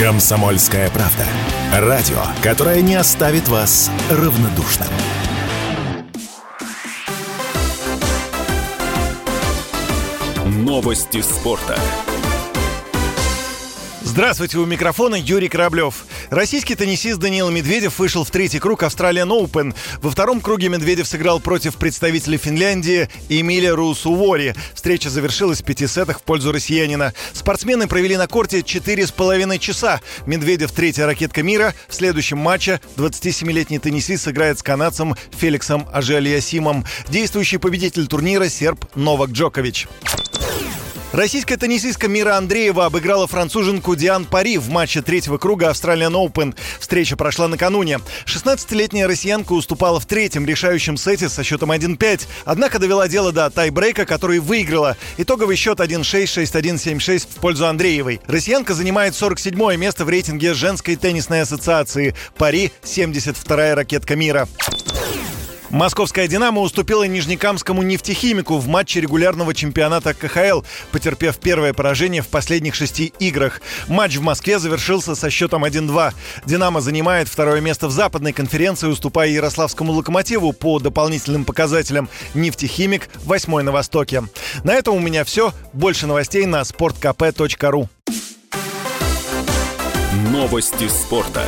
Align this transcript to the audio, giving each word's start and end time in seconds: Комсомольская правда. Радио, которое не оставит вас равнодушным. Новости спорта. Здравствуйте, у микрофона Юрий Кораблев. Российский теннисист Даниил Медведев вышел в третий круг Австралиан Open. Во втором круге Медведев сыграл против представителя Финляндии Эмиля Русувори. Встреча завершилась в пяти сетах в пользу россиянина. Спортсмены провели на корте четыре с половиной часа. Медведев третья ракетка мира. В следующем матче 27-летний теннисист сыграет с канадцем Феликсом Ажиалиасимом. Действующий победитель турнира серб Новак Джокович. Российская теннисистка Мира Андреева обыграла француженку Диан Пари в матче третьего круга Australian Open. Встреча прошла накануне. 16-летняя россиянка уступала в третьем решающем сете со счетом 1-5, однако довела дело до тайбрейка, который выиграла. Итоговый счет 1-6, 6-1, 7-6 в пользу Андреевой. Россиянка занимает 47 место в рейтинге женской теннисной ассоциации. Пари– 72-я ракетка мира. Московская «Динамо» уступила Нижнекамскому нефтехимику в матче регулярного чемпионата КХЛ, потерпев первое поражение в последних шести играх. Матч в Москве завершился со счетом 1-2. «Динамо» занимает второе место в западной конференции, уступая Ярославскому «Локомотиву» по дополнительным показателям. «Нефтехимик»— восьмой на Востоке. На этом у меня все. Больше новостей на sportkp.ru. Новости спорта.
Комсомольская 0.00 0.88
правда. 0.88 1.26
Радио, 1.74 2.22
которое 2.42 2.80
не 2.80 2.94
оставит 2.94 3.48
вас 3.48 3.90
равнодушным. 4.10 4.88
Новости 10.46 11.20
спорта. 11.20 11.78
Здравствуйте, 14.02 14.56
у 14.58 14.64
микрофона 14.64 15.14
Юрий 15.14 15.48
Кораблев. 15.48 16.06
Российский 16.30 16.74
теннисист 16.74 17.18
Даниил 17.18 17.50
Медведев 17.50 17.98
вышел 17.98 18.24
в 18.24 18.30
третий 18.30 18.58
круг 18.58 18.82
Австралиан 18.82 19.30
Open. 19.30 19.74
Во 20.00 20.10
втором 20.10 20.40
круге 20.40 20.70
Медведев 20.70 21.06
сыграл 21.06 21.38
против 21.38 21.76
представителя 21.76 22.38
Финляндии 22.38 23.10
Эмиля 23.28 23.76
Русувори. 23.76 24.54
Встреча 24.74 25.10
завершилась 25.10 25.60
в 25.60 25.64
пяти 25.64 25.86
сетах 25.86 26.20
в 26.20 26.22
пользу 26.22 26.50
россиянина. 26.50 27.12
Спортсмены 27.34 27.88
провели 27.88 28.16
на 28.16 28.26
корте 28.26 28.62
четыре 28.62 29.06
с 29.06 29.10
половиной 29.10 29.58
часа. 29.58 30.00
Медведев 30.24 30.72
третья 30.72 31.04
ракетка 31.04 31.42
мира. 31.42 31.74
В 31.86 31.94
следующем 31.94 32.38
матче 32.38 32.80
27-летний 32.96 33.78
теннисист 33.78 34.24
сыграет 34.24 34.58
с 34.58 34.62
канадцем 34.62 35.14
Феликсом 35.38 35.86
Ажиалиасимом. 35.92 36.86
Действующий 37.10 37.58
победитель 37.58 38.06
турнира 38.06 38.48
серб 38.48 38.84
Новак 38.94 39.30
Джокович. 39.30 39.88
Российская 41.12 41.56
теннисистка 41.56 42.06
Мира 42.06 42.36
Андреева 42.36 42.86
обыграла 42.86 43.26
француженку 43.26 43.96
Диан 43.96 44.24
Пари 44.24 44.58
в 44.58 44.68
матче 44.68 45.02
третьего 45.02 45.38
круга 45.38 45.66
Australian 45.66 46.12
Open. 46.12 46.54
Встреча 46.78 47.16
прошла 47.16 47.48
накануне. 47.48 47.98
16-летняя 48.26 49.08
россиянка 49.08 49.52
уступала 49.52 49.98
в 49.98 50.06
третьем 50.06 50.46
решающем 50.46 50.96
сете 50.96 51.28
со 51.28 51.42
счетом 51.42 51.72
1-5, 51.72 52.28
однако 52.44 52.78
довела 52.78 53.08
дело 53.08 53.32
до 53.32 53.50
тайбрейка, 53.50 54.06
который 54.06 54.38
выиграла. 54.38 54.96
Итоговый 55.16 55.56
счет 55.56 55.80
1-6, 55.80 56.44
6-1, 56.44 56.74
7-6 56.76 57.26
в 57.28 57.40
пользу 57.40 57.66
Андреевой. 57.66 58.20
Россиянка 58.28 58.74
занимает 58.74 59.16
47 59.16 59.76
место 59.76 60.04
в 60.04 60.08
рейтинге 60.08 60.54
женской 60.54 60.94
теннисной 60.94 61.42
ассоциации. 61.42 62.14
Пари– 62.38 62.70
72-я 62.84 63.74
ракетка 63.74 64.14
мира. 64.14 64.46
Московская 65.70 66.26
«Динамо» 66.26 66.60
уступила 66.62 67.04
Нижнекамскому 67.04 67.82
нефтехимику 67.82 68.58
в 68.58 68.66
матче 68.66 69.00
регулярного 69.00 69.54
чемпионата 69.54 70.14
КХЛ, 70.14 70.62
потерпев 70.90 71.38
первое 71.38 71.72
поражение 71.72 72.22
в 72.22 72.28
последних 72.28 72.74
шести 72.74 73.12
играх. 73.20 73.62
Матч 73.86 74.16
в 74.16 74.22
Москве 74.22 74.58
завершился 74.58 75.14
со 75.14 75.30
счетом 75.30 75.64
1-2. 75.64 76.12
«Динамо» 76.44 76.80
занимает 76.80 77.28
второе 77.28 77.60
место 77.60 77.86
в 77.86 77.92
западной 77.92 78.32
конференции, 78.32 78.88
уступая 78.88 79.30
Ярославскому 79.30 79.92
«Локомотиву» 79.92 80.52
по 80.52 80.80
дополнительным 80.80 81.44
показателям. 81.44 82.08
«Нефтехимик»— 82.34 83.08
восьмой 83.24 83.62
на 83.62 83.70
Востоке. 83.70 84.24
На 84.64 84.74
этом 84.74 84.96
у 84.96 85.00
меня 85.00 85.24
все. 85.24 85.52
Больше 85.72 86.06
новостей 86.06 86.46
на 86.46 86.62
sportkp.ru. 86.62 87.88
Новости 90.32 90.88
спорта. 90.88 91.44